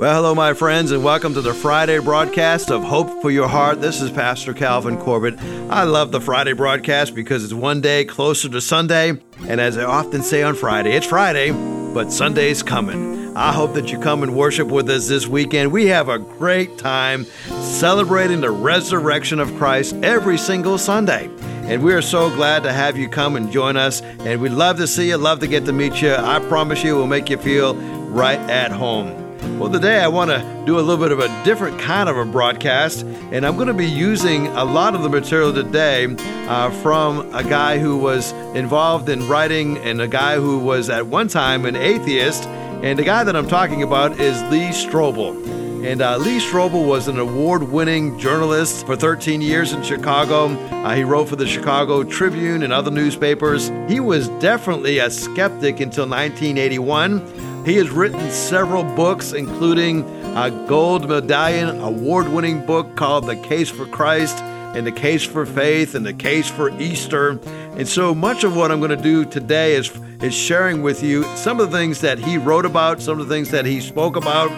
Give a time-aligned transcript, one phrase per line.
[0.00, 3.82] Well, hello, my friends, and welcome to the Friday broadcast of Hope for Your Heart.
[3.82, 5.38] This is Pastor Calvin Corbett.
[5.68, 9.20] I love the Friday broadcast because it's one day closer to Sunday.
[9.46, 11.50] And as I often say on Friday, it's Friday,
[11.92, 13.36] but Sunday's coming.
[13.36, 15.70] I hope that you come and worship with us this weekend.
[15.70, 17.26] We have a great time
[17.60, 21.28] celebrating the resurrection of Christ every single Sunday.
[21.64, 24.00] And we are so glad to have you come and join us.
[24.00, 26.14] And we'd love to see you, love to get to meet you.
[26.14, 29.19] I promise you, we'll make you feel right at home.
[29.42, 32.26] Well, today I want to do a little bit of a different kind of a
[32.26, 36.14] broadcast, and I'm going to be using a lot of the material today
[36.46, 41.06] uh, from a guy who was involved in writing and a guy who was at
[41.06, 42.44] one time an atheist.
[42.82, 45.60] And the guy that I'm talking about is Lee Strobel.
[45.86, 50.48] And uh, Lee Strobel was an award winning journalist for 13 years in Chicago.
[50.48, 53.68] Uh, he wrote for the Chicago Tribune and other newspapers.
[53.88, 60.02] He was definitely a skeptic until 1981 he has written several books, including
[60.36, 65.44] a gold medallion award winning book called The Case for Christ and The Case for
[65.44, 67.40] Faith and The Case for Easter.
[67.76, 69.90] And so much of what I'm going to do today is,
[70.22, 73.34] is sharing with you some of the things that he wrote about, some of the
[73.34, 74.50] things that he spoke about.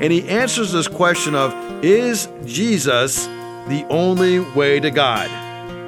[0.00, 1.52] And he answers this question of
[1.84, 3.26] Is Jesus
[3.66, 5.28] the only way to God?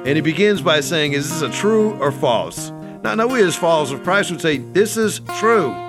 [0.05, 2.71] And he begins by saying, Is this a true or false?
[3.03, 5.88] Now, now we as followers of Christ would say, This is true.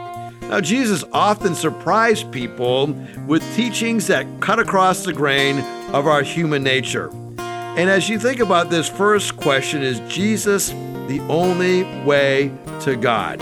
[0.50, 2.88] Now, Jesus often surprised people
[3.28, 5.60] with teachings that cut across the grain
[5.94, 7.08] of our human nature.
[7.38, 10.70] And as you think about this first question, is Jesus
[11.06, 13.38] the only way to God?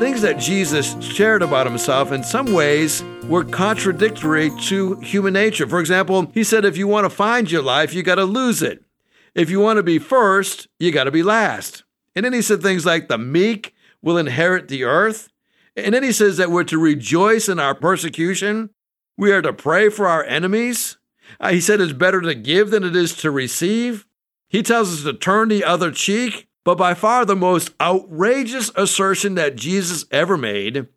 [0.00, 5.66] Things that Jesus shared about himself in some ways were contradictory to human nature.
[5.66, 8.62] For example, he said, if you want to find your life, you got to lose
[8.62, 8.82] it.
[9.34, 11.84] If you want to be first, you got to be last.
[12.14, 15.28] And then he said things like, the meek will inherit the earth.
[15.76, 18.70] And then he says that we're to rejoice in our persecution.
[19.16, 20.96] We are to pray for our enemies.
[21.38, 24.06] Uh, he said it's better to give than it is to receive.
[24.48, 26.48] He tells us to turn the other cheek.
[26.64, 30.88] But by far the most outrageous assertion that Jesus ever made,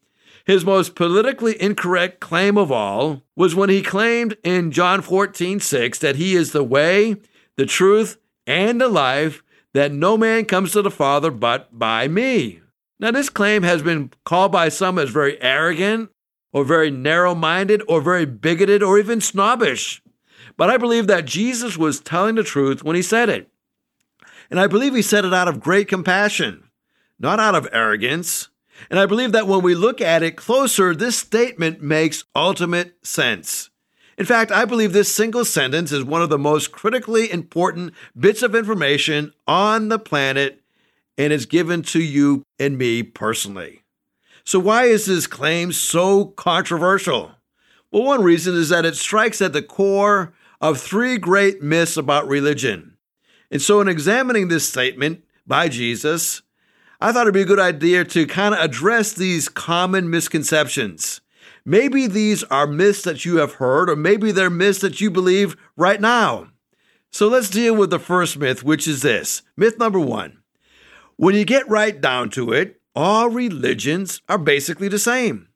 [0.44, 6.00] his most politically incorrect claim of all, was when he claimed in John 14, 6
[6.00, 7.18] that he is the way,
[7.56, 12.62] the truth, and the life, that no man comes to the Father but by me.
[13.00, 16.10] Now, this claim has been called by some as very arrogant,
[16.52, 20.02] or very narrow minded, or very bigoted, or even snobbish.
[20.58, 23.50] But I believe that Jesus was telling the truth when he said it.
[24.52, 26.70] And I believe he said it out of great compassion,
[27.20, 28.50] not out of arrogance.
[28.90, 33.70] And I believe that when we look at it closer, this statement makes ultimate sense.
[34.18, 38.42] In fact, I believe this single sentence is one of the most critically important bits
[38.42, 40.59] of information on the planet
[41.19, 43.84] and is given to you and me personally.
[44.46, 47.35] So, why is this claim so controversial?
[47.91, 52.28] Well, one reason is that it strikes at the core of three great myths about
[52.28, 52.97] religion.
[53.52, 56.41] And so, in examining this statement by Jesus,
[57.02, 61.19] I thought it'd be a good idea to kind of address these common misconceptions.
[61.66, 65.57] Maybe these are myths that you have heard, or maybe they're myths that you believe
[65.75, 66.47] right now.
[67.12, 70.38] So let's deal with the first myth, which is this myth number one
[71.19, 75.50] when you get right down to it, all religions are basically the same.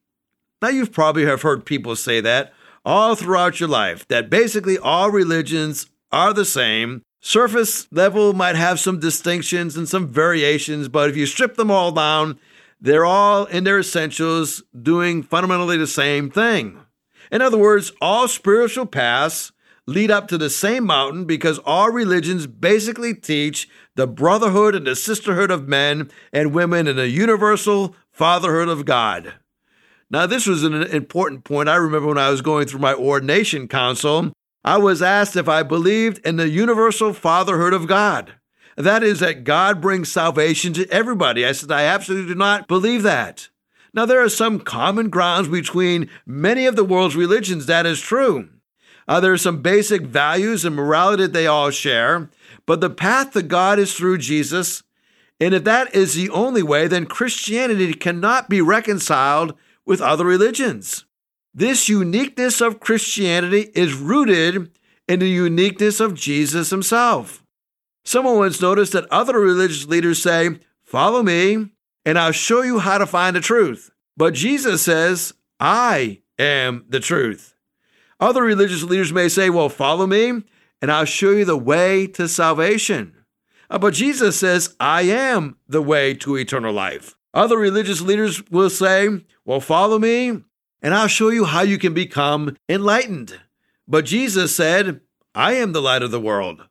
[0.62, 2.51] Now, you've probably have heard people say that
[2.84, 7.01] all throughout your life, that basically all religions are the same.
[7.22, 11.94] Surface level might have some distinctions and some variations, but if you strip them all
[11.94, 12.38] down,
[12.81, 16.78] they're all in their essentials doing fundamentally the same thing.
[17.31, 19.53] In other words, all spiritual paths
[19.85, 24.95] lead up to the same mountain because all religions basically teach the brotherhood and the
[24.95, 29.33] sisterhood of men and women and the universal fatherhood of God.
[30.09, 31.69] Now, this was an important point.
[31.69, 34.31] I remember when I was going through my ordination council,
[34.63, 38.33] I was asked if I believed in the universal fatherhood of God.
[38.77, 41.45] That is, that God brings salvation to everybody.
[41.45, 43.50] I said, I absolutely do not believe that.
[43.94, 47.65] Now, there are some common grounds between many of the world's religions.
[47.65, 48.50] That is true.
[49.07, 52.29] Uh, there are some basic values and morality that they all share,
[52.65, 54.83] but the path to God is through Jesus.
[55.39, 61.05] And if that is the only way, then Christianity cannot be reconciled with other religions.
[61.53, 64.71] This uniqueness of Christianity is rooted
[65.07, 67.44] in the uniqueness of Jesus himself.
[68.05, 71.69] Someone once noticed that other religious leaders say, Follow me,
[72.05, 73.91] and I'll show you how to find the truth.
[74.17, 77.52] But Jesus says, I am the truth.
[78.24, 80.44] Other religious leaders may say, Well, follow me,
[80.81, 83.18] and I'll show you the way to salvation.
[83.70, 87.18] Uh, but Jesus says, I am the way to eternal life.
[87.34, 89.10] Other religious leaders will say,
[89.44, 90.42] Well, follow me,
[90.81, 93.42] and I'll show you how you can become enlightened.
[93.90, 95.02] But Jesus said,
[95.36, 96.70] I am the light of the world.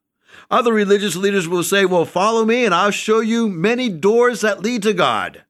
[0.51, 4.63] Other religious leaders will say, Well, follow me, and I'll show you many doors that
[4.63, 5.45] lead to God.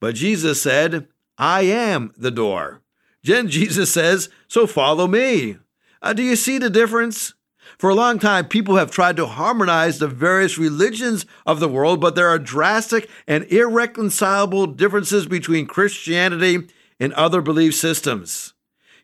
[0.00, 1.06] But Jesus said,
[1.38, 2.80] I am the door.
[3.24, 5.56] Then Jesus says, So follow me.
[6.00, 7.34] Uh, do you see the difference?
[7.78, 12.00] For a long time, people have tried to harmonize the various religions of the world,
[12.00, 16.68] but there are drastic and irreconcilable differences between Christianity
[17.00, 18.52] and other belief systems.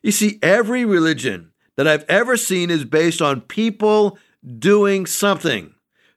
[0.01, 4.17] You see, every religion that I've ever seen is based on people
[4.59, 5.73] doing something,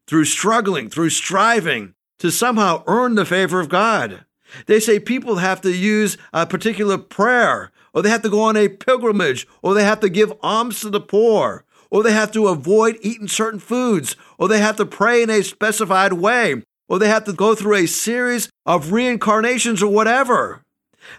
[0.07, 4.25] through struggling, through striving to somehow earn the favor of God.
[4.67, 8.56] They say people have to use a particular prayer, or they have to go on
[8.56, 12.49] a pilgrimage, or they have to give alms to the poor, or they have to
[12.49, 17.08] avoid eating certain foods, or they have to pray in a specified way, or they
[17.08, 20.62] have to go through a series of reincarnations or whatever.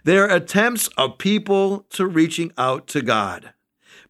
[0.03, 3.53] They're attempts of people to reaching out to God.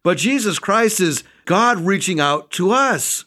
[0.02, 3.24] But Jesus Christ is God reaching out to us.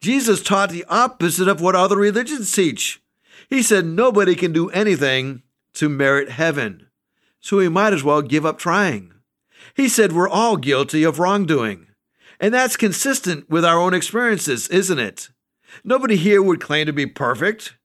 [0.00, 3.00] Jesus taught the opposite of what other religions teach.
[3.48, 5.42] He said nobody can do anything
[5.74, 6.85] to merit heaven,
[7.46, 9.12] so we might as well give up trying.
[9.76, 11.86] He said we're all guilty of wrongdoing.
[12.40, 15.28] And that's consistent with our own experiences, isn't it?
[15.84, 17.76] Nobody here would claim to be perfect.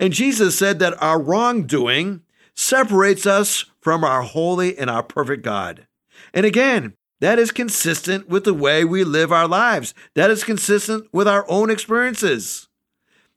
[0.00, 2.22] And Jesus said that our wrongdoing
[2.56, 5.86] separates us from our holy and our perfect God.
[6.32, 9.94] And again, that is consistent with the way we live our lives.
[10.16, 12.66] That is consistent with our own experiences.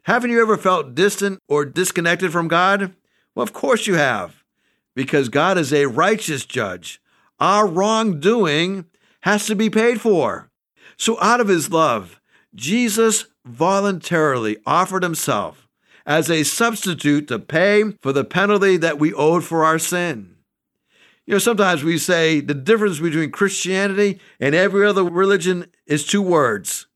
[0.06, 2.95] Haven't you ever felt distant or disconnected from God?
[3.35, 4.36] Well, of course you have,
[4.97, 6.99] because God is a righteous judge.
[7.39, 8.85] Our wrongdoing
[9.21, 10.49] has to be paid for.
[10.97, 12.19] So, out of his love,
[12.55, 15.67] Jesus voluntarily offered himself
[16.07, 20.35] as a substitute to pay for the penalty that we owed for our sin.
[21.27, 26.23] You know, sometimes we say the difference between Christianity and every other religion is two
[26.23, 26.88] words.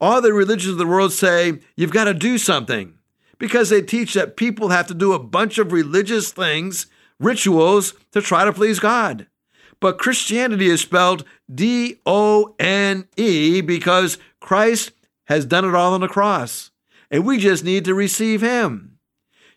[0.00, 2.94] All the religions of the world say you've got to do something
[3.38, 6.88] because they teach that people have to do a bunch of religious things,
[7.20, 9.26] rituals, to try to please God.
[9.80, 14.92] But Christianity is spelled D O N E because Christ
[15.24, 16.70] has done it all on the cross
[17.10, 18.98] and we just need to receive Him.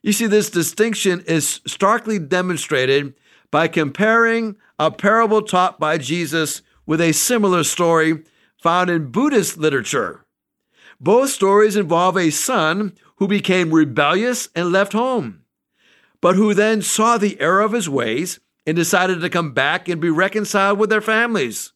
[0.03, 3.13] You see, this distinction is starkly demonstrated
[3.51, 8.23] by comparing a parable taught by Jesus with a similar story
[8.61, 10.25] found in Buddhist literature.
[10.99, 15.41] Both stories involve a son who became rebellious and left home,
[16.21, 20.01] but who then saw the error of his ways and decided to come back and
[20.01, 21.73] be reconciled with their families.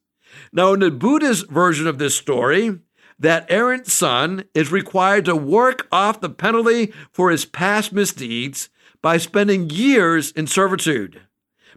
[0.51, 2.79] Now, in the Buddha's version of this story,
[3.19, 8.69] that errant son is required to work off the penalty for his past misdeeds
[9.01, 11.21] by spending years in servitude.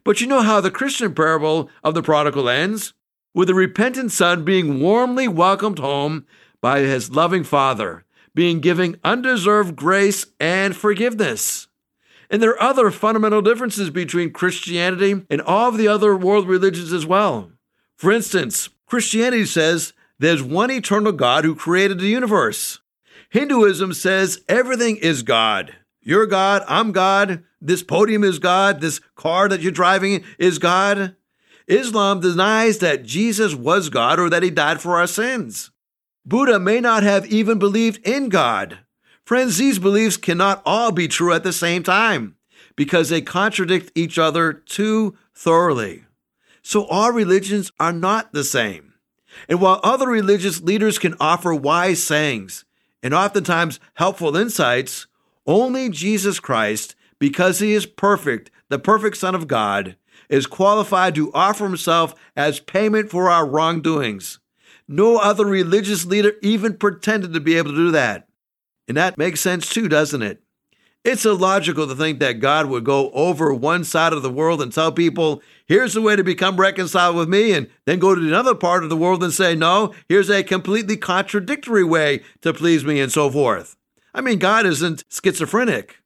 [0.05, 2.95] But you know how the Christian parable of the prodigal ends?
[3.35, 6.27] With the repentant son being warmly welcomed home
[6.61, 11.69] by his loving father, being given undeserved grace and forgiveness.
[12.35, 16.93] And there are other fundamental differences between Christianity and all of the other world religions
[16.93, 17.53] as well.
[17.95, 22.81] For instance, Christianity says there's one eternal God who created the universe.
[23.31, 25.77] Hinduism says everything is God.
[26.01, 31.15] You're God, I'm God, this podium is God, this car that you're driving is God.
[31.69, 35.71] Islam denies that Jesus was God or that he died for our sins.
[36.27, 38.81] Buddha may not have even believed in God.
[39.25, 42.37] Friends, these beliefs cannot all be true at the same time
[42.77, 46.05] because they contradict each other too thoroughly.
[46.63, 48.95] So all religions are not the same.
[49.49, 52.65] And while other religious leaders can offer wise sayings
[53.03, 55.07] and oftentimes helpful insights,
[55.47, 59.97] only Jesus Christ, because he is perfect, the perfect Son of God,
[60.29, 64.39] is qualified to offer himself as payment for our wrongdoings.
[64.87, 68.29] No other religious leader even pretended to be able to do that.
[68.87, 70.41] And that makes sense too, doesn't it?
[71.05, 74.73] It's illogical to think that God would go over one side of the world and
[74.73, 78.55] tell people, here's the way to become reconciled with me, and then go to another
[78.55, 83.01] part of the world and say, no, here's a completely contradictory way to please me,
[83.01, 83.77] and so forth.
[84.15, 85.99] I mean, God isn't schizophrenic.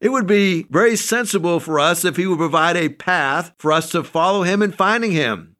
[0.00, 3.90] It would be very sensible for us if He would provide a path for us
[3.90, 5.56] to follow Him in finding Him,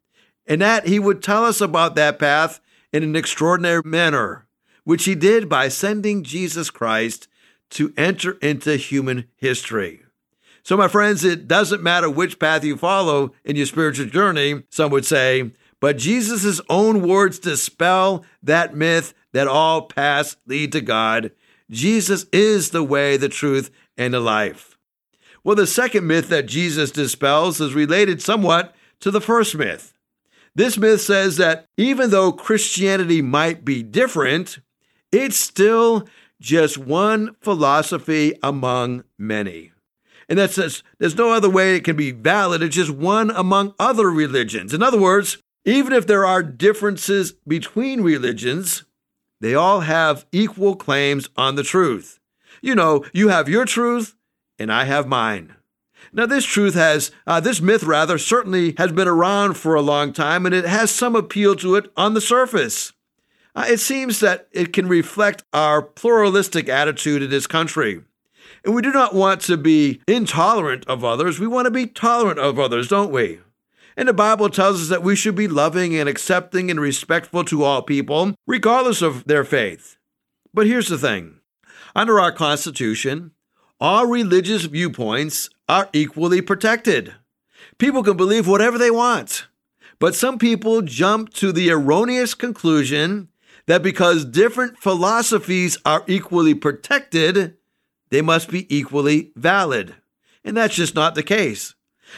[0.47, 2.59] and that He would tell us about that path
[2.91, 4.47] in an extraordinary manner,
[4.83, 7.27] which He did by sending Jesus Christ
[7.71, 10.01] to enter into human history.
[10.63, 14.91] So, my friends, it doesn't matter which path you follow in your spiritual journey, some
[14.91, 21.31] would say, but Jesus' own words dispel that myth that all paths lead to God.
[21.69, 24.77] Jesus is the way, the truth, and the life.
[25.43, 29.93] Well, the second myth that Jesus dispels is related somewhat to the first myth.
[30.53, 34.59] This myth says that even though Christianity might be different,
[35.11, 36.07] it's still
[36.39, 39.71] just one philosophy among many.
[40.27, 42.63] And that says there's no other way it can be valid.
[42.63, 44.73] It's just one among other religions.
[44.73, 48.83] In other words, even if there are differences between religions,
[49.41, 52.19] they all have equal claims on the truth.
[52.61, 54.15] You know, you have your truth,
[54.57, 55.55] and I have mine.
[56.13, 60.13] Now, this truth has, uh, this myth rather, certainly has been around for a long
[60.13, 62.93] time, and it has some appeal to it on the surface.
[63.55, 68.01] Uh, it seems that it can reflect our pluralistic attitude in this country.
[68.63, 71.39] And we do not want to be intolerant of others.
[71.39, 73.39] We want to be tolerant of others, don't we?
[73.97, 77.63] And the Bible tells us that we should be loving and accepting and respectful to
[77.63, 79.97] all people, regardless of their faith.
[80.53, 81.39] But here's the thing
[81.95, 83.31] under our Constitution,
[83.79, 87.15] all religious viewpoints are equally protected.
[87.77, 89.47] People can believe whatever they want.
[89.99, 93.27] But some people jump to the erroneous conclusion
[93.71, 97.55] that because different philosophies are equally protected,
[98.09, 99.95] they must be equally valid.
[100.43, 101.73] And that's just not the case.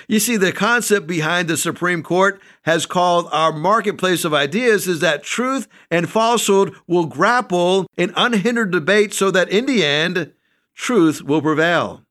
[0.08, 5.00] You see, the concept behind the Supreme Court has called our marketplace of ideas is
[5.02, 10.34] that truth and falsehood will grapple in unhindered debate so that in the end,
[10.74, 12.02] truth will prevail.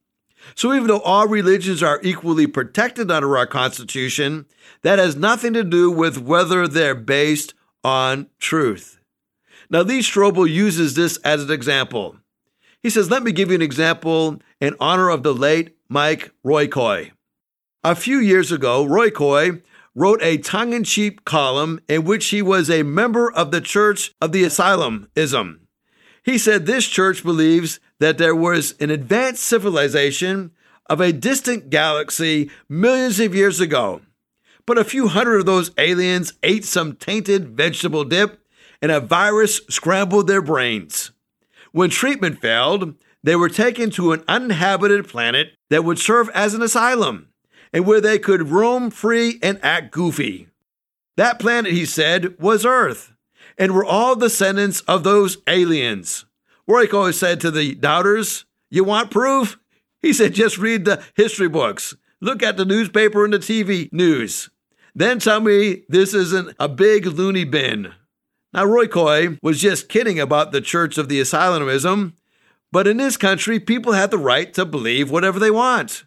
[0.54, 4.46] So even though all religions are equally protected under our Constitution,
[4.82, 9.00] that has nothing to do with whether they're based on truth.
[9.72, 12.16] Now, Lee Strobel uses this as an example.
[12.82, 17.10] He says, Let me give you an example in honor of the late Mike Royko.
[17.82, 19.62] A few years ago, Royko
[19.94, 24.14] wrote a tongue in cheek column in which he was a member of the Church
[24.20, 25.60] of the Asylumism.
[26.22, 30.50] He said this church believes that there was an advanced civilization
[30.90, 34.02] of a distant galaxy millions of years ago.
[34.66, 38.41] But a few hundred of those aliens ate some tainted vegetable dip
[38.82, 41.12] and a virus scrambled their brains.
[41.70, 46.62] When treatment failed, they were taken to an uninhabited planet that would serve as an
[46.62, 47.28] asylum
[47.72, 50.48] and where they could roam free and act goofy.
[51.16, 53.12] That planet, he said, was Earth
[53.56, 56.24] and were all descendants of those aliens.
[56.68, 59.58] Royko said to the doubters, You want proof?
[60.00, 64.50] He said, Just read the history books, look at the newspaper and the TV news.
[64.94, 67.92] Then tell me this isn't a big loony bin.
[68.52, 72.12] Now, Royko was just kidding about the Church of the Asylomism,
[72.70, 76.04] but in this country, people have the right to believe whatever they want.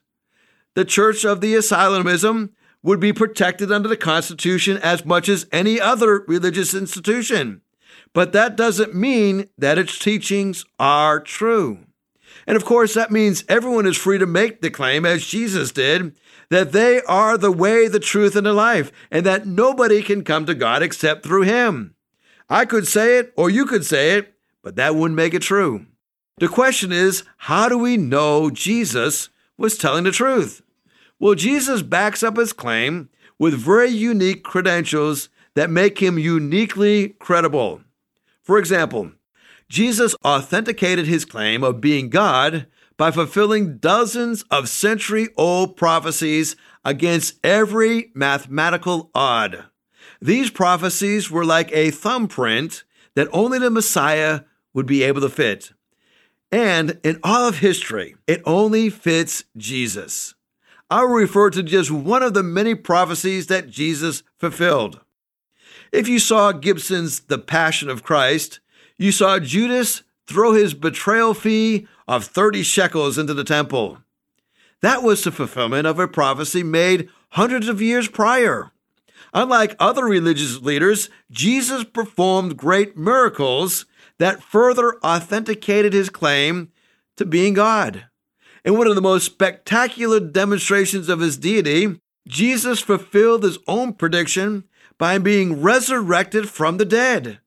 [0.75, 2.50] The Church of the Asylomism
[2.84, 7.62] would be protected under the Constitution as much as any other religious institution.
[8.14, 11.80] But that doesn't mean that its teachings are true.
[12.46, 16.16] And of course, that means everyone is free to make the claim, as Jesus did,
[16.50, 20.46] that they are the way, the truth, and the life, and that nobody can come
[20.46, 21.95] to God except through Him.
[22.50, 25.86] I could say it, or you could say it, but that wouldn't make it true.
[26.38, 30.62] The question is, how do we know Jesus was telling the truth?
[31.20, 33.10] Well, Jesus backs up his claim
[33.40, 37.82] with very unique credentials that make him uniquely credible.
[38.44, 39.12] For example,
[39.70, 47.36] Jesus authenticated his claim of being God by fulfilling dozens of century old prophecies against
[47.44, 49.66] every mathematical odd.
[50.22, 52.84] These prophecies were like a thumbprint
[53.15, 54.41] that only the Messiah
[54.74, 55.72] would be able to fit.
[56.51, 60.36] And in all of history, it only fits Jesus.
[60.89, 65.01] I will refer to just one of the many prophecies that Jesus fulfilled.
[65.91, 68.60] If you saw Gibson's The Passion of Christ,
[68.98, 74.00] you saw Judas throw his betrayal fee of 30 shekels into the temple.
[74.81, 78.72] That was the fulfillment of a prophecy made hundreds of years prior.
[79.36, 83.86] Unlike other religious leaders, Jesus performed great miracles
[84.18, 86.72] that further authenticated his claim
[87.18, 88.06] to being God.
[88.63, 94.63] In one of the most spectacular demonstrations of his deity, Jesus fulfilled his own prediction
[94.98, 97.39] by being resurrected from the dead.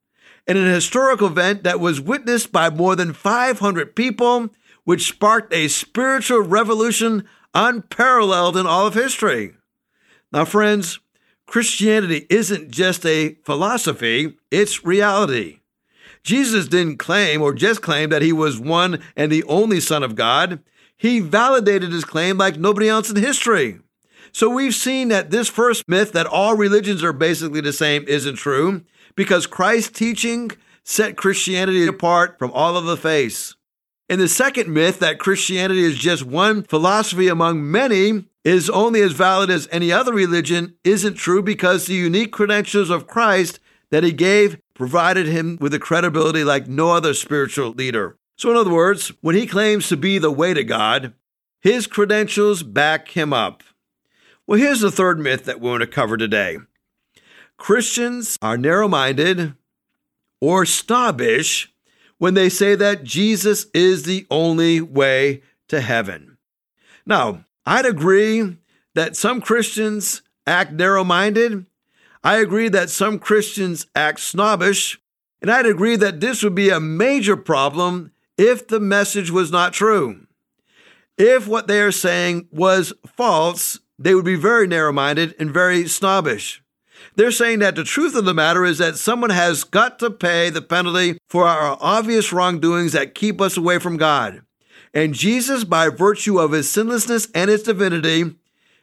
[0.45, 4.49] In an historical event that was witnessed by more than 500 people,
[4.83, 9.55] which sparked a spiritual revolution unparalleled in all of history.
[10.31, 10.99] Now, friends,
[11.49, 15.59] Christianity isn't just a philosophy, it's reality.
[16.23, 20.15] Jesus didn't claim or just claim that he was one and the only Son of
[20.15, 20.59] God
[20.99, 23.79] he validated his claim like nobody else in history.
[24.33, 28.35] So we've seen that this first myth that all religions are basically the same isn't
[28.35, 28.83] true
[29.15, 30.51] because Christ's teaching
[30.83, 33.55] set Christianity apart from all of the faiths.
[34.09, 39.11] And the second myth that Christianity is just one philosophy among many is only as
[39.11, 43.59] valid as any other religion isn't true because the unique credentials of Christ
[43.91, 48.17] that he gave provided him with a credibility like no other spiritual leader.
[48.37, 51.13] So, in other words, when he claims to be the way to God,
[51.59, 53.63] his credentials back him up.
[54.47, 56.57] Well, here's the third myth that we want to cover today
[57.57, 59.55] Christians are narrow minded
[60.39, 61.73] or snobbish
[62.17, 66.37] when they say that Jesus is the only way to heaven.
[67.05, 68.57] Now, I'd agree
[68.95, 71.65] that some Christians act narrow minded.
[72.23, 74.99] I agree that some Christians act snobbish.
[75.41, 79.73] And I'd agree that this would be a major problem if the message was not
[79.73, 80.27] true.
[81.17, 85.87] If what they are saying was false, they would be very narrow minded and very
[85.87, 86.63] snobbish.
[87.15, 90.49] They're saying that the truth of the matter is that someone has got to pay
[90.49, 94.41] the penalty for our obvious wrongdoings that keep us away from God.
[94.93, 98.35] And Jesus, by virtue of his sinlessness and his divinity,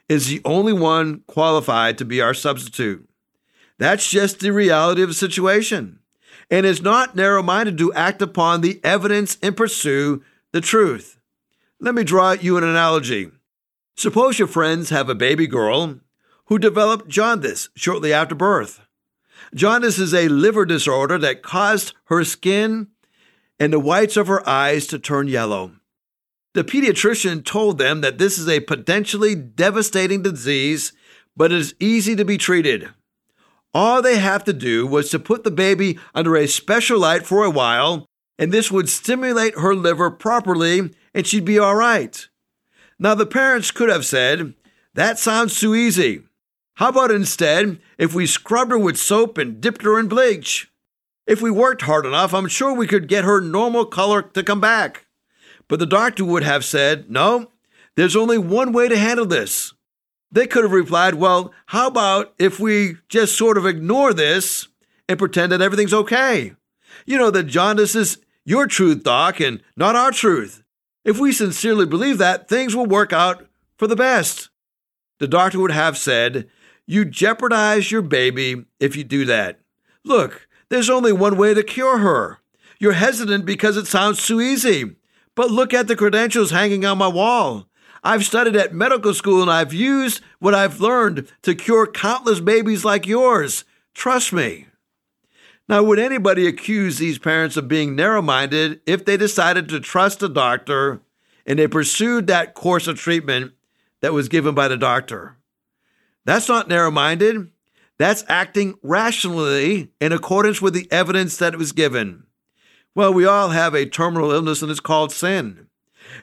[0.08, 3.08] is the only one qualified to be our substitute.
[3.78, 5.98] That's just the reality of the situation.
[6.50, 10.22] And is not narrow minded to act upon the evidence and pursue
[10.52, 11.18] the truth.
[11.80, 13.32] Let me draw you an analogy.
[13.96, 15.98] Suppose your friends have a baby girl
[16.46, 18.80] who developed jaundice shortly after birth.
[19.54, 22.88] Jaundice is a liver disorder that caused her skin
[23.58, 25.72] and the whites of her eyes to turn yellow.
[26.56, 30.94] The pediatrician told them that this is a potentially devastating disease,
[31.36, 32.88] but it is easy to be treated.
[33.74, 37.44] All they have to do was to put the baby under a special light for
[37.44, 38.06] a while,
[38.38, 42.26] and this would stimulate her liver properly, and she'd be all right.
[42.98, 44.54] Now, the parents could have said,
[44.94, 46.22] That sounds too easy.
[46.76, 50.72] How about instead if we scrubbed her with soap and dipped her in bleach?
[51.26, 54.62] If we worked hard enough, I'm sure we could get her normal color to come
[54.62, 55.05] back.
[55.68, 57.50] But the doctor would have said, No,
[57.96, 59.72] there's only one way to handle this.
[60.30, 64.68] They could have replied, Well, how about if we just sort of ignore this
[65.08, 66.54] and pretend that everything's okay?
[67.04, 70.62] You know, that jaundice is your truth, Doc, and not our truth.
[71.04, 74.50] If we sincerely believe that, things will work out for the best.
[75.18, 76.48] The doctor would have said,
[76.86, 79.60] You jeopardize your baby if you do that.
[80.04, 82.38] Look, there's only one way to cure her.
[82.78, 84.96] You're hesitant because it sounds too easy.
[85.36, 87.68] But look at the credentials hanging on my wall.
[88.02, 92.84] I've studied at medical school and I've used what I've learned to cure countless babies
[92.84, 93.64] like yours.
[93.94, 94.66] Trust me.
[95.68, 100.22] Now, would anybody accuse these parents of being narrow minded if they decided to trust
[100.22, 101.00] a doctor
[101.44, 103.52] and they pursued that course of treatment
[104.00, 105.36] that was given by the doctor?
[106.24, 107.50] That's not narrow minded.
[107.98, 112.25] That's acting rationally in accordance with the evidence that was given.
[112.96, 115.66] Well, we all have a terminal illness and it's called sin.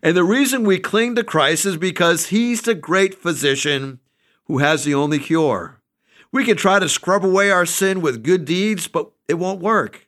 [0.02, 4.00] And the reason we cling to Christ is because He's the great physician
[4.46, 5.80] who has the only cure.
[6.32, 10.08] We can try to scrub away our sin with good deeds, but it won't work.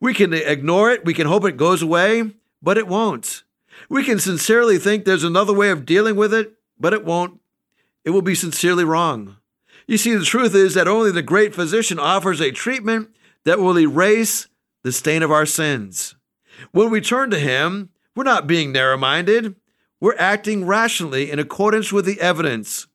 [0.00, 3.42] We can ignore it, we can hope it goes away, but it won't.
[3.90, 7.42] We can sincerely think there's another way of dealing with it, but it won't.
[8.06, 9.36] It will be sincerely wrong.
[9.86, 13.78] You see, the truth is that only the great physician offers a treatment that will
[13.78, 14.46] erase
[14.86, 16.14] the stain of our sins.
[16.70, 19.56] When we turn to Him, we're not being narrow minded,
[20.00, 22.86] we're acting rationally in accordance with the evidence.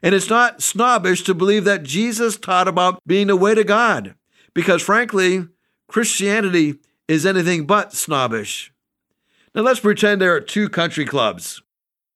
[0.00, 4.14] And it's not snobbish to believe that Jesus taught about being the way to God,
[4.54, 5.48] because frankly,
[5.88, 6.76] Christianity
[7.08, 8.72] is anything but snobbish.
[9.52, 11.60] Now let's pretend there are two country clubs.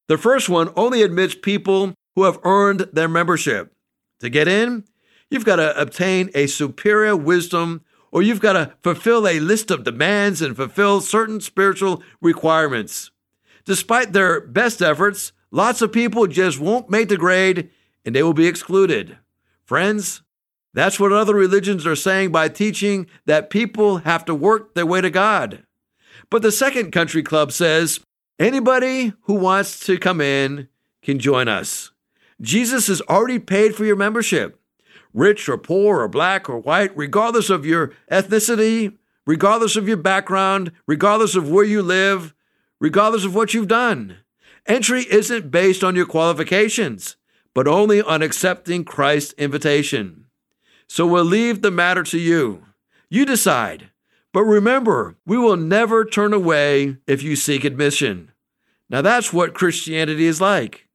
[0.06, 3.74] The first one only admits people who have earned their membership.
[4.20, 4.84] To get in,
[5.28, 7.82] you've got to obtain a superior wisdom
[8.14, 13.10] or you've got to fulfill a list of demands and fulfill certain spiritual requirements.
[13.64, 17.70] Despite their best efforts, lots of people just won't make the grade
[18.04, 19.18] and they will be excluded.
[19.64, 20.22] Friends,
[20.72, 25.00] that's what other religions are saying by teaching that people have to work their way
[25.00, 25.64] to God.
[26.30, 27.98] But the second country club says
[28.38, 30.68] anybody who wants to come in
[31.02, 31.90] can join us.
[32.40, 34.60] Jesus has already paid for your membership
[35.14, 40.72] rich or poor or black or white, regardless of your ethnicity, regardless of your background,
[40.86, 42.34] regardless of where you live,
[42.80, 44.18] regardless of what you've done.
[44.66, 47.16] Entry isn't based on your qualifications,
[47.54, 50.26] but only on accepting Christ's invitation.
[50.88, 52.66] So we'll leave the matter to you.
[53.08, 53.90] You decide.
[54.32, 58.32] But remember, we will never turn away if you seek admission.
[58.90, 60.88] Now that's what Christianity is like.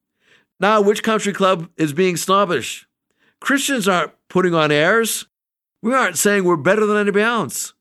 [0.60, 2.86] Now, which country club is being snobbish?
[3.40, 5.26] Christians aren't putting on airs.
[5.82, 7.72] We aren't saying we're better than anybody else.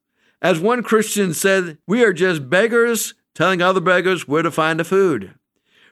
[0.42, 4.84] As one Christian said, we are just beggars telling other beggars where to find the
[4.84, 5.34] food.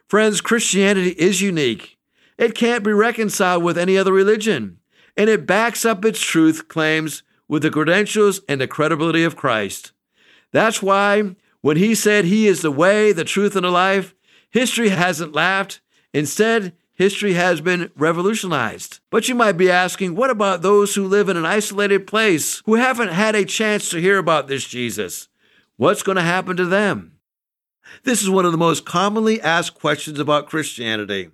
[0.07, 1.97] Friends, Christianity is unique,
[2.37, 4.79] It can't be reconciled with any other religion,
[5.17, 9.91] and it backs up its truth claims with the credentials and the credibility of Christ.
[10.51, 14.13] That's why when he said he is the way, the truth, and the life,
[14.49, 15.81] history hasn't laughed.
[16.13, 18.99] Instead, history has been revolutionized.
[19.11, 22.73] But you might be asking, what about those who live in an isolated place who
[22.73, 25.29] haven't had a chance to hear about this Jesus?
[25.77, 27.19] What's going to happen to them?
[28.03, 31.29] This is one of the most commonly asked questions about Christianity.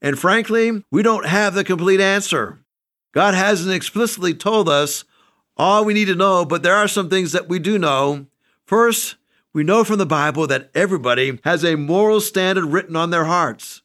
[0.00, 2.60] And frankly, we don't have the complete answer.
[3.12, 5.04] God hasn't explicitly told us
[5.58, 8.26] all we need to know, but there are some things that we do know.
[8.64, 9.16] First,
[9.52, 13.81] we know from the Bible that everybody has a moral standard written on their hearts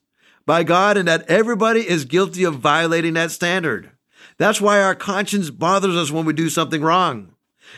[0.48, 3.90] by God and that everybody is guilty of violating that standard.
[4.38, 7.34] That's why our conscience bothers us when we do something wrong.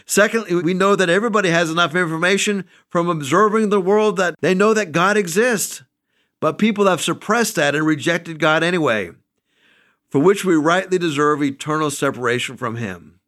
[0.07, 4.73] Secondly, we know that everybody has enough information from observing the world that they know
[4.73, 5.83] that God exists.
[6.39, 9.11] But people have suppressed that and rejected God anyway,
[10.09, 13.19] for which we rightly deserve eternal separation from Him.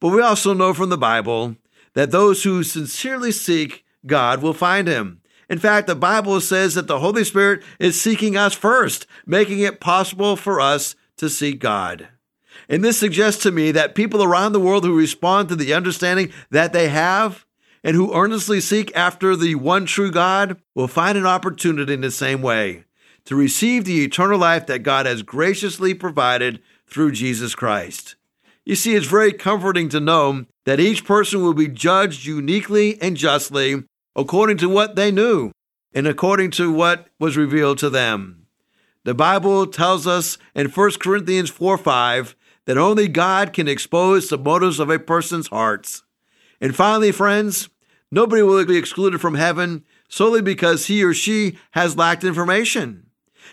[0.00, 1.54] But we also know from the Bible
[1.94, 5.20] that those who sincerely seek God will find Him.
[5.50, 9.80] In fact, the Bible says that the Holy Spirit is seeking us first, making it
[9.80, 12.08] possible for us to seek God.
[12.68, 16.32] And this suggests to me that people around the world who respond to the understanding
[16.50, 17.44] that they have
[17.82, 22.12] and who earnestly seek after the one true God will find an opportunity in the
[22.12, 22.84] same way
[23.24, 28.14] to receive the eternal life that God has graciously provided through Jesus Christ.
[28.64, 33.16] You see, it's very comforting to know that each person will be judged uniquely and
[33.16, 33.82] justly
[34.14, 35.52] according to what they knew
[35.92, 38.46] and according to what was revealed to them.
[39.04, 44.38] The Bible tells us in 1 Corinthians 4 5 that only God can expose the
[44.38, 46.02] motives of a person's hearts.
[46.60, 47.70] And finally, friends,
[48.10, 53.06] nobody will be excluded from heaven solely because he or she has lacked information.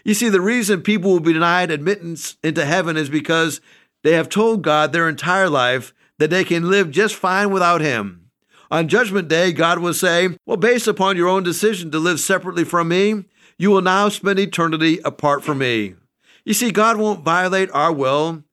[0.04, 3.62] You see, the reason people will be denied admittance into heaven is because
[4.04, 8.27] they have told God their entire life that they can live just fine without Him.
[8.70, 12.64] On Judgment Day, God will say, Well, based upon your own decision to live separately
[12.64, 13.26] from me,
[13.58, 15.96] you will now spend eternity apart from me.
[16.44, 18.44] You see, God won't violate our will,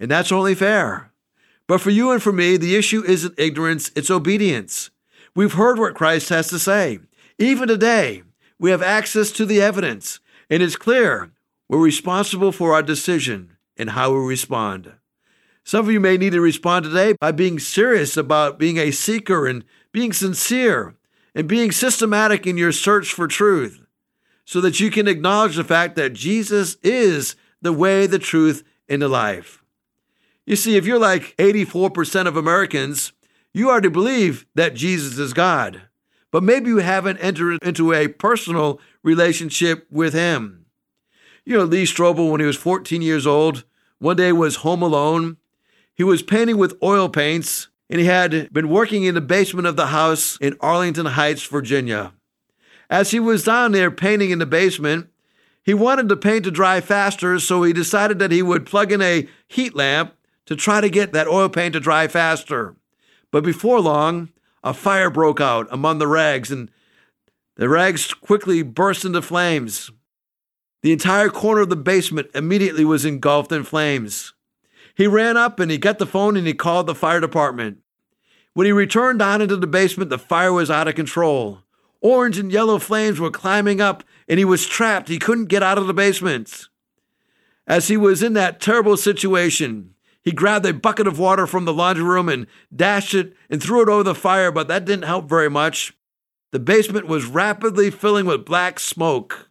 [0.00, 1.12] and that's only fair.
[1.66, 4.90] But for you and for me, the issue isn't ignorance, it's obedience.
[5.34, 6.98] We've heard what Christ has to say.
[7.38, 8.22] Even today,
[8.58, 10.18] we have access to the evidence,
[10.50, 11.30] and it's clear
[11.68, 14.94] we're responsible for our decision and how we respond.
[15.68, 19.46] Some of you may need to respond today by being serious about being a seeker
[19.46, 20.94] and being sincere
[21.34, 23.82] and being systematic in your search for truth
[24.46, 29.02] so that you can acknowledge the fact that Jesus is the way, the truth, and
[29.02, 29.62] the life.
[30.46, 33.12] You see, if you're like 84% of Americans,
[33.52, 35.82] you are to believe that Jesus is God,
[36.30, 40.64] but maybe you haven't entered into a personal relationship with Him.
[41.44, 43.64] You know, Lee Strobel, when he was 14 years old,
[43.98, 45.36] one day was home alone
[45.98, 49.74] he was painting with oil paints, and he had been working in the basement of
[49.74, 52.12] the house in Arlington Heights, Virginia.
[52.88, 55.08] As he was down there painting in the basement,
[55.64, 59.02] he wanted the paint to dry faster, so he decided that he would plug in
[59.02, 60.14] a heat lamp
[60.46, 62.76] to try to get that oil paint to dry faster.
[63.32, 64.28] But before long,
[64.62, 66.70] a fire broke out among the rags, and
[67.56, 69.90] the rags quickly burst into flames.
[70.82, 74.32] The entire corner of the basement immediately was engulfed in flames.
[74.98, 77.78] He ran up and he got the phone and he called the fire department.
[78.52, 81.60] When he returned down into the basement, the fire was out of control.
[82.00, 85.08] Orange and yellow flames were climbing up and he was trapped.
[85.08, 86.66] He couldn't get out of the basement.
[87.64, 91.72] As he was in that terrible situation, he grabbed a bucket of water from the
[91.72, 95.28] laundry room and dashed it and threw it over the fire, but that didn't help
[95.28, 95.96] very much.
[96.50, 99.48] The basement was rapidly filling with black smoke.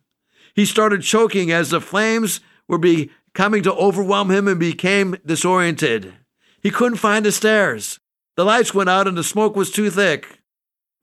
[0.54, 6.12] He started choking as the flames were be, coming to overwhelm him and became disoriented.
[6.60, 8.00] He couldn't find the stairs.
[8.36, 10.40] The lights went out and the smoke was too thick.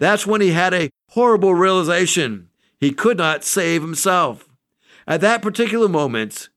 [0.00, 2.48] That's when he had a horrible realization.
[2.80, 4.48] He could not save himself.
[5.06, 6.48] At that particular moment,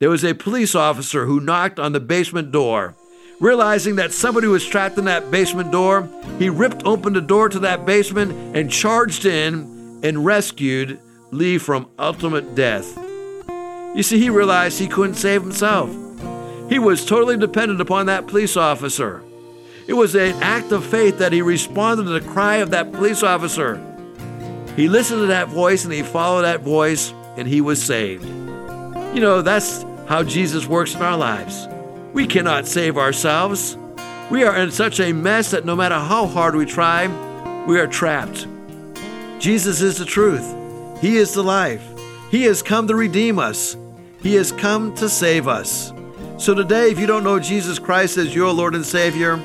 [0.00, 2.94] there was a police officer who knocked on the basement door.
[3.38, 7.58] Realizing that somebody was trapped in that basement door, he ripped open the door to
[7.58, 10.98] that basement and charged in and rescued
[11.30, 13.05] Lee from ultimate death.
[13.96, 15.88] You see, he realized he couldn't save himself.
[16.68, 19.22] He was totally dependent upon that police officer.
[19.86, 23.22] It was an act of faith that he responded to the cry of that police
[23.22, 23.80] officer.
[24.76, 28.26] He listened to that voice and he followed that voice and he was saved.
[28.26, 31.66] You know, that's how Jesus works in our lives.
[32.12, 33.78] We cannot save ourselves.
[34.30, 37.06] We are in such a mess that no matter how hard we try,
[37.64, 38.46] we are trapped.
[39.38, 40.44] Jesus is the truth.
[41.00, 41.82] He is the life.
[42.30, 43.74] He has come to redeem us.
[44.22, 45.92] He has come to save us.
[46.38, 49.36] So today, if you don't know Jesus Christ as your Lord and Savior,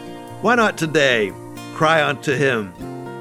[0.42, 1.32] why not today
[1.74, 2.74] cry unto Him?